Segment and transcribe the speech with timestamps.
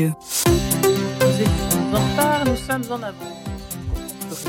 [0.00, 0.14] Nous
[2.56, 4.44] sommes en avance.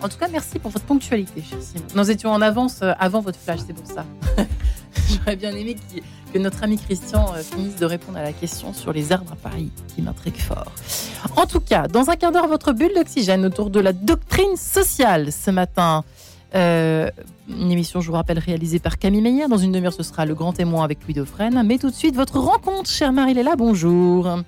[0.00, 1.84] En tout cas, merci pour votre ponctualité, cher Simon.
[1.94, 4.06] Nous étions en avance euh, avant votre flash, c'est pour ça.
[5.10, 5.76] J'aurais bien aimé
[6.32, 9.36] que notre ami Christian euh, finisse de répondre à la question sur les arbres à
[9.36, 10.72] Paris, qui m'intrigue fort.
[11.36, 15.32] En tout cas, dans un quart d'heure, votre bulle d'oxygène autour de la doctrine sociale
[15.32, 16.02] ce matin.
[16.54, 17.10] Euh,
[17.50, 19.48] une émission, je vous rappelle, réalisée par Camille Meyer.
[19.48, 21.62] Dans une demi-heure, ce sera le grand témoin avec Louis Dauphren.
[21.62, 24.38] Mais tout de suite, votre rencontre, chère Marie-Léla, bonjour.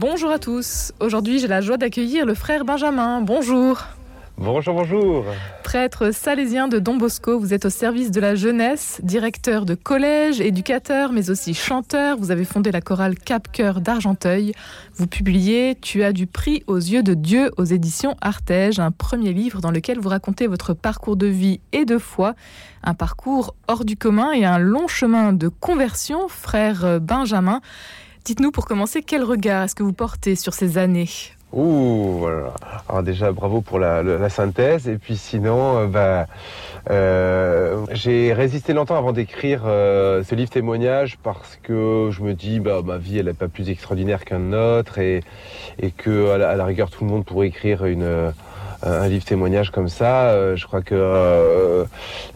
[0.00, 0.92] Bonjour à tous.
[1.00, 3.20] Aujourd'hui, j'ai la joie d'accueillir le frère Benjamin.
[3.20, 3.82] Bonjour.
[4.36, 5.24] Bonjour, bonjour.
[5.64, 10.40] Prêtre salésien de Don Bosco, vous êtes au service de la jeunesse, directeur de collège,
[10.40, 12.16] éducateur, mais aussi chanteur.
[12.16, 14.52] Vous avez fondé la chorale Cap Cœur d'Argenteuil.
[14.94, 19.32] Vous publiez Tu as du prix aux yeux de Dieu aux éditions Artege, un premier
[19.32, 22.36] livre dans lequel vous racontez votre parcours de vie et de foi,
[22.84, 27.60] un parcours hors du commun et un long chemin de conversion, frère Benjamin.
[28.28, 31.08] Dites-nous pour commencer, quel regard est-ce que vous portez sur ces années?
[31.54, 32.26] Ouh.
[32.86, 34.86] Alors déjà, bravo pour la, synthèse.
[34.86, 36.26] Et puis sinon, euh, bah,
[36.90, 42.60] euh, j'ai résisté longtemps avant d'écrire euh, ce livre témoignage parce que je me dis,
[42.60, 45.22] bah, ma vie, elle n'est pas plus extraordinaire qu'un autre et,
[45.96, 48.34] que à la, rigueur, tout le monde pourrait écrire une
[48.82, 51.84] un livre témoignage comme ça, Euh, je crois que euh,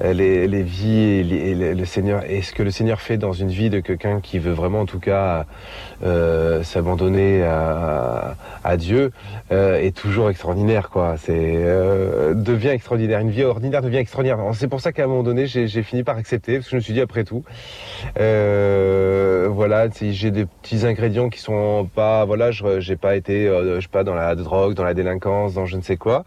[0.03, 3.49] les, les vies et, les- le Seigneur, et ce que le Seigneur fait dans une
[3.49, 5.47] vie de quelqu'un qui veut vraiment, en tout cas,
[6.05, 8.35] euh, s'abandonner à,
[8.77, 9.13] Dieu,
[9.53, 11.17] euh, est toujours extraordinaire, quoi.
[11.19, 13.21] C'est euh, devient extraordinaire.
[13.21, 14.39] Une vie ordinaire devient extraordinaire.
[14.55, 17.01] C'est pour ça qu'à un moment donné, j'ai fini par accepter, je me suis dit
[17.01, 17.45] après tout,
[18.17, 24.05] voilà, j'ai des petits ingrédients qui sont pas, voilà, j'ai pas été, je sais pas,
[24.05, 26.25] dans la drogue, dans la délinquance, dans je ne sais quoi.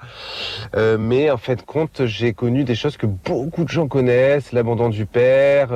[0.99, 5.05] Mais en fait, compte, j'ai connu des choses que beaucoup de gens connaissent, l'abandon du
[5.05, 5.69] père,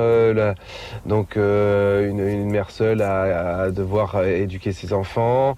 [1.04, 5.56] donc une, mère seule à devoir euh, éduquer ses enfants,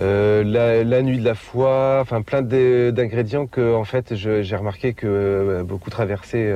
[0.00, 0.44] euh,
[0.84, 5.62] la, nuit de la foi, enfin plein d'ingrédients que en fait j'ai remarqué que euh,
[5.62, 6.54] beaucoup traversaient.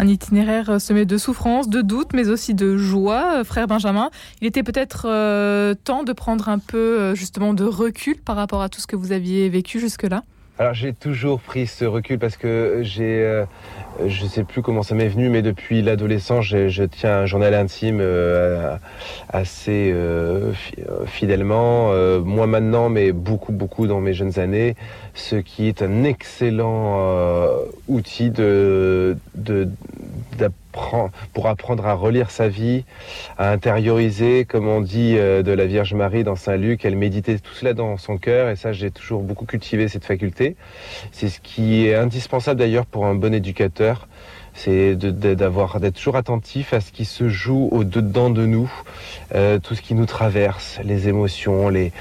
[0.00, 4.10] Un itinéraire semé de souffrance, de doute, mais aussi de joie, frère Benjamin.
[4.40, 5.02] Il était peut-être
[5.82, 9.10] temps de prendre un peu justement de recul par rapport à tout ce que vous
[9.10, 10.22] aviez vécu jusque-là.
[10.60, 13.44] Alors j'ai toujours pris ce recul parce que j'ai, euh,
[14.04, 17.98] je sais plus comment ça m'est venu, mais depuis l'adolescence, je tiens un journal intime
[18.00, 18.76] euh,
[19.28, 24.74] assez euh, euh, fidèlement, euh, moins maintenant, mais beaucoup beaucoup dans mes jeunes années,
[25.14, 29.68] ce qui est un excellent euh, outil de, de
[31.32, 32.84] pour apprendre à relire sa vie,
[33.36, 37.38] à intérioriser, comme on dit euh, de la Vierge Marie dans Saint Luc, elle méditait
[37.38, 40.56] tout cela dans son cœur, et ça j'ai toujours beaucoup cultivé cette faculté.
[41.12, 44.08] C'est ce qui est indispensable d'ailleurs pour un bon éducateur,
[44.58, 48.68] c'est d'avoir d'être toujours attentif à ce qui se joue au dedans de nous,
[49.34, 51.92] euh, tout ce qui nous traverse, les émotions, les,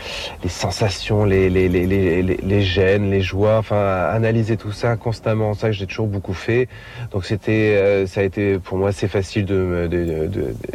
[0.48, 5.86] sensations, les, les, les, les, les- joies, enfin analyser tout ça constamment, ça que j'ai
[5.86, 6.68] toujours beaucoup fait.
[7.12, 9.88] Donc c'était, euh, ça a été pour moi assez facile de,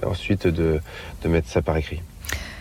[0.06, 0.80] ensuite de,
[1.22, 2.00] de mettre ça par écrit.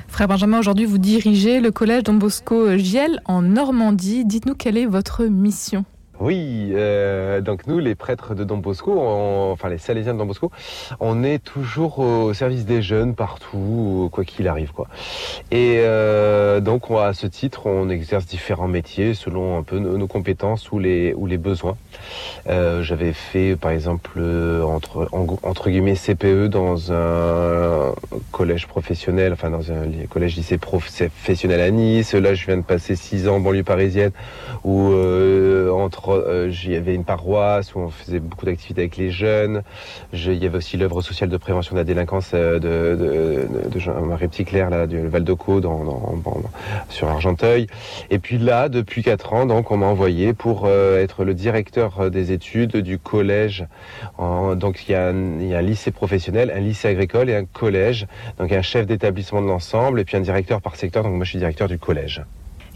[0.07, 4.25] Frère Benjamin, aujourd'hui vous dirigez le collège Don Bosco Giel en Normandie.
[4.25, 5.85] Dites-nous quelle est votre mission.
[6.21, 10.51] Oui, euh, donc nous, les prêtres de Don Bosco, enfin les Salésiens de Don Bosco,
[10.99, 14.71] on est toujours au service des jeunes partout, quoi qu'il arrive.
[15.49, 20.05] Et euh, donc, on- à ce titre, on exerce différents métiers selon un peu nos,
[20.05, 21.75] compétences ou les ou les besoins.
[22.47, 24.19] Euh, J'avais fait, par exemple,
[24.63, 27.93] entre en- entre guillemets CPE dans un
[28.31, 32.13] collège professionnel, enfin dans un collège lycée professionnel à Nice.
[32.13, 34.11] Là, je viens de passer six ans en banlieue parisienne
[34.63, 34.91] où
[35.73, 39.63] entre euh, j'y avait une paroisse où on faisait beaucoup d'activités avec les jeunes.
[40.13, 44.27] Je- il y avait aussi l'œuvre sociale de prévention de la délinquance euh, de, Jean-Marie
[44.27, 46.01] Petit-Clair là du Val d'Oco dans,
[46.89, 47.67] sur Argenteuil.
[48.09, 51.99] Et puis là, depuis quatre ans, donc on m'a envoyé pour euh, être le directeur
[52.01, 53.65] euh, des études du collège.
[54.19, 57.35] Donc il y, a un, il y a un lycée professionnel, un lycée agricole et
[57.35, 58.07] un collège.
[58.37, 61.03] Donc un chef d'établissement de l'ensemble et puis un directeur par secteur.
[61.03, 62.23] Donc moi je suis directeur du collège.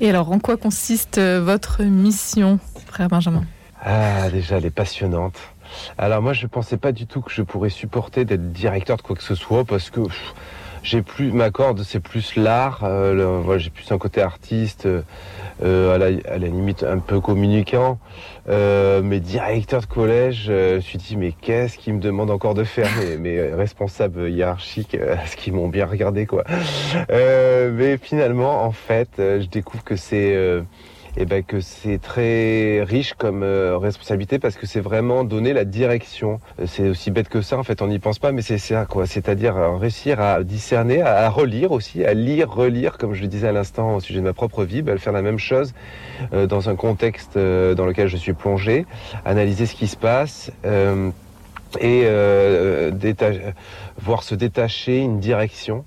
[0.01, 3.45] Et alors, en quoi consiste euh, votre mission, frère Benjamin?
[3.81, 5.37] Ah, déjà, elle est passionnante.
[5.97, 9.15] Alors moi, je pensais pas du tout que je pourrais supporter d'être directeur de quoi
[9.15, 10.01] que ce soit parce que
[10.85, 12.83] j'ai plus ma corde, c'est plus l'art.
[12.83, 17.19] euh, voilà, j'ai plus un côté artiste, euh, à, la, à la limite un peu
[17.19, 17.97] communicant.
[18.47, 22.29] Euh, mais directeur de collège, euh, je me suis dit mais qu'est-ce qu'ils me demandent
[22.29, 22.87] encore de faire?
[22.99, 26.43] Mes, mes responsables hiérarchiques, euh, ce qu'ils m'ont bien regardé quoi.
[27.09, 30.35] Euh, mais finalement, en fait, euh, je découvre que c'est
[31.17, 35.63] et ben que c'est très riche comme euh, responsabilité parce que c'est vraiment donner la
[35.63, 36.39] direction.
[36.59, 38.85] Euh, c'est aussi bête que ça en fait, on n'y pense pas, mais c'est ça
[38.85, 39.05] quoi.
[39.05, 43.47] C'est-à-dire euh, réussir à discerner, à, relire aussi, à lire, relire, comme je le disais
[43.47, 45.73] à l'instant au sujet de ma propre vie, ben, faire la même chose
[46.31, 48.85] dans un contexte dans lequel je suis plongé,
[49.25, 50.51] analyser ce qui se passe
[51.81, 52.07] et
[53.97, 55.85] voir se détacher une direction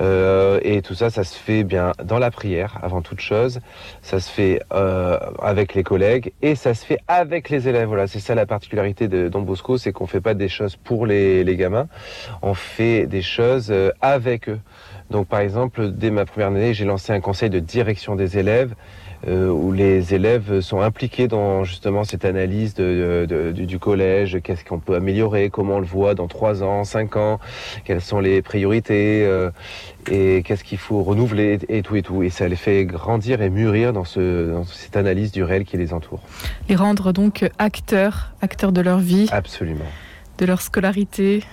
[0.00, 3.60] et tout ça, ça se fait bien dans la prière avant toute chose.
[4.02, 7.88] Ça se fait euh, avec les collègues et ça se fait avec les élèves.
[7.88, 11.06] Voilà, c'est ça la particularité de Don Bosco, c'est qu'on fait pas des choses pour
[11.06, 11.88] les, gamins,
[12.40, 14.60] on fait des choses euh, avec eux.
[15.10, 18.72] Donc par exemple, dès ma première année, j'ai lancé un conseil de direction des élèves
[18.72, 24.78] euh, où les élèves sont impliqués dans justement cette analyse de, du collège, qu'est-ce qu'on
[24.78, 27.40] peut améliorer, comment on le voit dans 3 ans, 5 ans,
[27.84, 29.50] quelles sont les priorités euh,
[30.10, 32.22] et qu'est-ce qu'il faut renouveler et tout et tout.
[32.22, 35.76] Et ça les fait grandir et mûrir dans, ce, dans cette analyse du réel qui
[35.76, 36.20] les entoure.
[36.68, 39.28] Les rendre donc acteurs, acteurs de leur vie.
[39.30, 39.84] Absolument.
[40.38, 41.44] De leur scolarité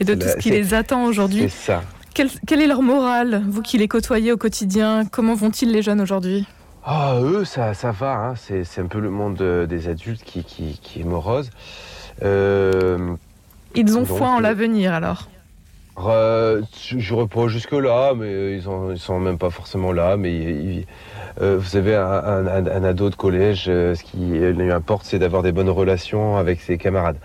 [0.00, 1.42] et de tout ce qui les attend aujourd'hui.
[1.48, 1.82] C'est ça.
[2.14, 5.04] quelle est leur morale, vous qui les côtoyez au quotidien?
[5.10, 6.46] Comment vont-ils les jeunes aujourd'hui?
[6.84, 8.14] Ah, eux, ça, ça va.
[8.14, 8.34] Hein.
[8.36, 11.50] C'est, un peu le monde des adultes qui, qui, qui est morose.
[12.22, 13.14] Euh,
[13.74, 15.28] ils ont foi en euh, l'avenir alors
[15.98, 20.16] Je reprends jusque-là, mais ils, ont, ils sont même pas forcément là.
[20.16, 20.84] Mais
[21.40, 25.70] euh, vous savez, un, ado de collège, ce qui lui importe, c'est d'avoir des bonnes
[25.70, 27.18] relations avec ses camarades,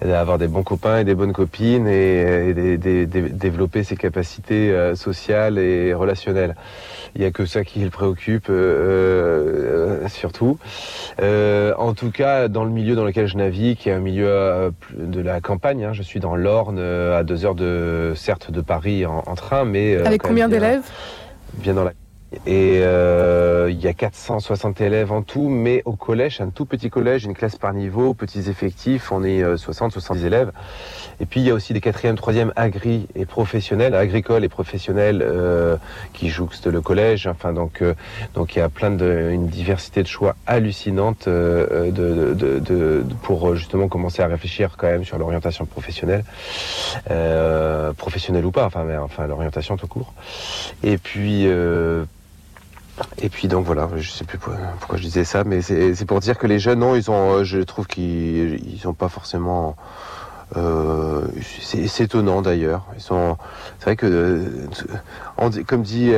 [0.00, 2.76] d'avoir des bons copains et des bonnes copines et, et,
[3.06, 6.54] développer ses capacités sociales et relationnelles.
[7.14, 10.58] Il n'y a que ça qui le préoccupe euh, euh, surtout.
[11.20, 14.72] Euh, en tout cas, dans le milieu dans lequel je navigue, qui est un milieu
[14.96, 19.06] de la campagne, hein, je suis dans l'Orne, à deux heures de certes de Paris
[19.06, 20.84] en, train, mais avec combien d'élèves?
[21.54, 21.92] Bien dans la
[22.46, 26.88] et euh, il y a 460 élèves en tout, mais au collège, un tout petit
[26.88, 30.52] collège, une classe par niveau, petits effectifs, on est 60, euh, 70 élèves.
[31.20, 35.22] Et puis il y a aussi des quatrièmes, troisième agri et professionnels, agricoles et professionnels
[35.22, 35.76] euh,
[36.14, 37.26] qui jouxtent le collège.
[37.26, 37.82] Enfin donc
[38.34, 43.54] donc il y a plein de une diversité de choix hallucinante de, de, de, pour
[43.54, 46.24] justement commencer à réfléchir quand même sur l'orientation professionnelle,
[47.96, 50.14] professionnelle ou pas, enfin mais enfin l'orientation tout court.
[50.82, 51.46] Et puis
[53.18, 56.38] et puis donc voilà, je sais plus pourquoi je disais ça, mais c'est pour dire
[56.38, 59.76] que les jeunes, non, ils ont, euh, je trouve qu'ils n'ont pas forcément.
[60.56, 61.22] Euh,
[61.62, 62.86] c'est étonnant d'ailleurs.
[62.98, 63.14] C'est
[63.84, 66.12] vrai que, euh, comme dit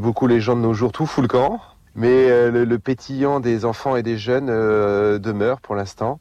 [0.00, 1.60] beaucoup les gens de nos jours, tout fout le camp,
[1.96, 4.46] mais le, pétillant des enfants et des jeunes
[5.18, 6.20] demeure pour l'instant.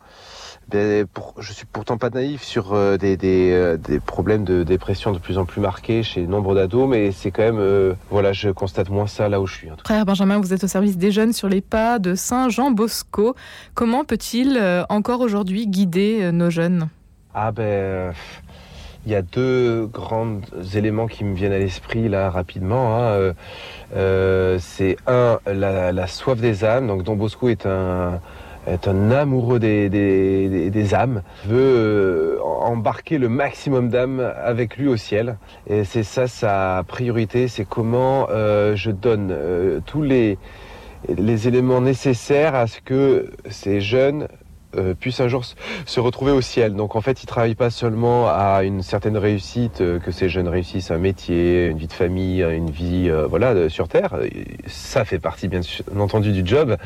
[0.71, 4.63] Ben, pour, je suis pourtant pas naïf sur euh, des, des, euh, des, problèmes de
[4.63, 8.31] dépression de plus en plus marqués chez nombre d'ados, mais c'est quand même, euh, voilà,
[8.31, 9.67] je constate moins ça là où je suis.
[9.83, 13.35] Frère Benjamin, vous êtes au service des jeunes sur les pas de Saint-Jean-Bosco.
[13.73, 14.57] Comment peut-il
[14.87, 16.87] encore aujourd'hui guider nos jeunes?
[17.33, 18.13] Ah ben,
[19.05, 20.39] il y a deux grands
[20.73, 22.97] éléments qui me viennent à l'esprit là rapidement.
[22.97, 23.33] Hein.
[24.59, 26.87] c'est un, la, la, soif des âmes.
[26.87, 28.21] Donc Don Bosco est un
[28.67, 34.87] est un amoureux des, des, des âmes, veut euh, embarquer le maximum d'âmes avec lui
[34.87, 35.37] au ciel.
[35.67, 40.37] Et c'est ça sa priorité, c'est comment euh, je donne euh, tous les,
[41.09, 44.27] les éléments nécessaires à ce que ces jeunes
[44.77, 45.43] euh, puisse un jour
[45.85, 46.75] se retrouver au ciel.
[46.75, 50.47] Donc en fait, il travaille pas seulement à une certaine réussite, euh, que ces jeunes
[50.47, 54.17] réussissent un métier, une vie de famille, une vie euh, voilà sur terre.
[54.67, 55.61] Ça fait partie bien
[55.99, 56.77] entendu du job,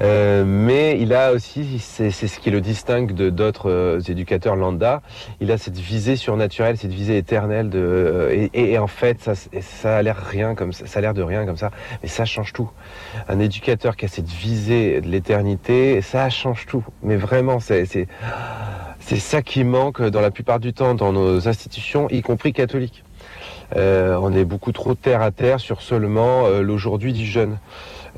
[0.00, 5.02] mais il a aussi, c'est ce qui le distingue de d'autres éducateurs lambda.
[5.40, 9.96] Il a cette visée surnaturelle, cette visée éternelle de et, et, en fait ça, ça
[9.96, 11.70] a l'air rien comme ça, ça a l'air de rien comme ça,
[12.02, 12.70] mais ça change tout.
[13.28, 18.06] Un éducateur qui a cette visée de l'éternité, ça change tout mais vraiment, c'est
[19.00, 23.02] ça qui manque dans la plupart du temps dans nos institutions, y compris catholiques.
[23.76, 27.58] Euh, on est beaucoup trop terre à terre sur seulement euh, l'aujourd'hui du jeune.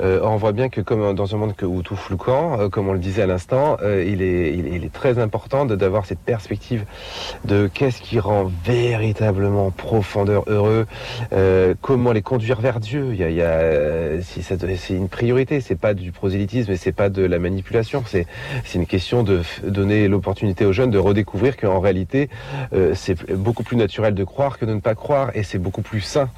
[0.00, 2.98] Euh, on voit bien que comme dans un monde où tout flouquant, comme on le
[2.98, 6.84] disait à l'instant, il, est, très important d'avoir cette perspective
[7.44, 10.86] de qu'est-ce qui rend véritablement profondeur heureux,
[11.82, 13.14] comment les conduire vers Dieu.
[14.22, 18.02] C'est une priorité, c'est pas du prosélytisme et c'est pas de la manipulation.
[18.06, 18.26] C'est
[18.64, 22.30] c'est une question de donner l'opportunité aux jeunes de redécouvrir qu'en réalité
[22.94, 24.99] c'est beaucoup plus naturel de croire que de ne pas croire
[25.34, 26.28] et c'est beaucoup plus sain,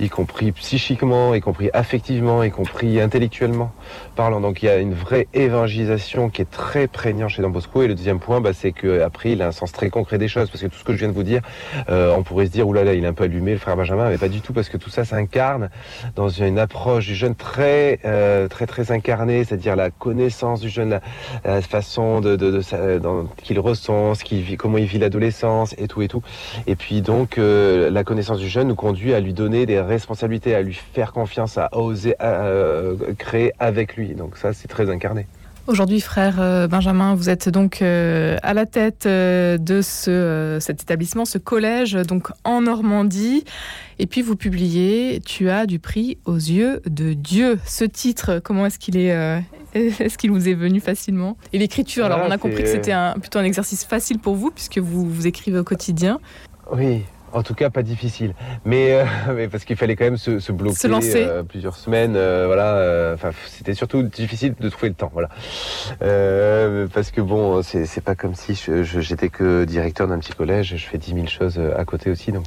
[0.00, 3.72] y compris psychiquement, y compris affectivement, y compris intellectuellement
[4.16, 4.40] parlant.
[4.40, 7.82] Donc il y a une vraie évangélisation qui est très prégnante chez Don Bosco.
[7.82, 10.48] Et le deuxième point, bah, c'est qu'après, il a un sens très concret des choses.
[10.50, 11.42] Parce que tout ce que je viens de vous dire,
[11.88, 14.18] euh, on pourrait se dire, oulala, il est un peu allumé, le frère Benjamin, mais
[14.18, 15.70] pas du tout, parce que tout ça s'incarne
[16.16, 21.00] dans une approche du jeune très, euh, très, très incarnée, c'est-à-dire la connaissance du jeune,
[21.44, 22.60] la, façon de,
[23.42, 26.22] qu'il ressent, qu'il vit, comment il vit l'adolescence et tout et tout.
[26.66, 30.54] Et puis donc, euh, la connaissance du jeune nous conduit à lui donner des responsabilités,
[30.54, 32.14] à lui faire confiance, à oser
[33.18, 34.14] créer avec lui.
[34.14, 35.26] Donc ça, c'est très incarné.
[35.66, 40.82] Aujourd'hui, frère euh, Benjamin, vous êtes donc euh, à la tête euh, de ce, cet
[40.82, 43.44] établissement, ce collège, donc en Normandie.
[43.98, 47.58] Et puis vous publiez Tu as du prix aux yeux de Dieu.
[47.64, 49.08] Ce titre, comment est-ce qu'il est,
[49.74, 51.38] est-ce qu'il vous est venu facilement?
[51.54, 54.50] Et l'écriture, alors on a compris que c'était un, plutôt un exercice facile pour vous
[54.50, 56.20] puisque vous vous écrivez au quotidien.
[56.70, 58.34] Oui, en tout cas, pas difficile.
[58.64, 62.14] Mais, euh, parce qu'il fallait quand même se, bloquer euh, plusieurs semaines.
[62.16, 63.12] Euh, voilà.
[63.14, 65.10] Enfin, c'était surtout difficile de trouver le temps.
[65.12, 65.28] Voilà.
[66.92, 70.76] parce que bon, c'est pas comme si j'étais que directeur d'un petit collège.
[70.76, 72.32] Je fais 10 000 choses à côté aussi.
[72.32, 72.46] Donc,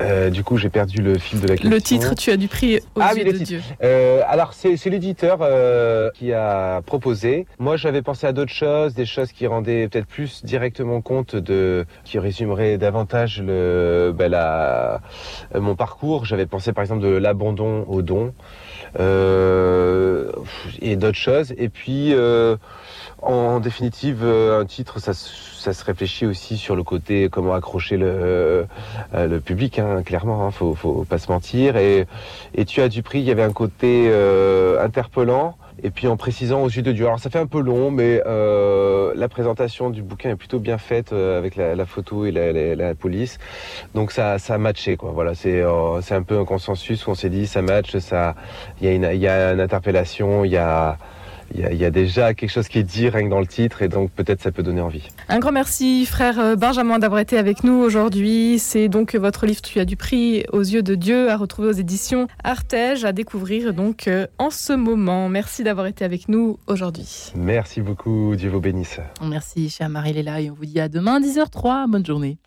[0.00, 1.70] euh, du coup, j'ai perdu le fil de la question.
[1.70, 3.60] Le titre, tu as du prix aux ah, yeux de Dieu.
[3.82, 7.46] Euh, alors, c'est l'éditeur euh, qui a proposé.
[7.58, 11.84] Moi, j'avais pensé à d'autres choses, des choses qui rendaient peut-être plus directement compte de,
[12.04, 15.00] qui résumeraient davantage le, ben, la,
[15.54, 16.24] mon parcours.
[16.24, 18.32] J'avais pensé, par exemple, de l'abandon au don
[18.98, 21.52] et d'autres choses.
[21.56, 22.14] Et puis,
[23.22, 25.12] en définitive, un titre, ça
[25.60, 28.66] ça se réfléchit aussi sur le côté comment accrocher le,
[29.14, 31.76] euh, le public, hein, clairement, hein, faut, faut pas se mentir.
[31.76, 32.06] Et,
[32.54, 35.56] et tu as du prix, il y avait un côté euh, interpellant.
[35.82, 37.06] Et puis en précisant aux yeux de Dieu.
[37.06, 40.78] Alors ça fait un peu long, mais euh, la présentation du bouquin est plutôt bien
[40.78, 43.38] faite euh, avec la, la, photo et la, la, la, police.
[43.94, 45.12] Donc ça, ça a matché quoi.
[45.12, 48.34] Voilà, c'est euh, c'est un peu un consensus où on s'est dit ça match, ça,
[48.80, 50.98] il y a une, il y a une interpellation, il y a
[51.54, 53.88] il y, a déjà quelque chose qui est dit rien que dans le titre et
[53.88, 55.08] donc peut-être ça peut donner envie.
[55.28, 58.58] Un grand merci frère euh, Benjamin d'avoir été avec nous aujourd'hui.
[58.58, 61.72] C'est donc votre livre Tu as du prix aux yeux de Dieu à retrouver aux
[61.72, 65.28] éditions Artege à découvrir donc euh, en ce moment.
[65.28, 67.32] Merci d'avoir été avec nous aujourd'hui.
[67.34, 69.00] Merci beaucoup, Dieu vous bénisse.
[69.22, 71.90] Merci chère Marie-Léla et on vous dit à demain 10h03.
[71.90, 72.38] Bonne journée.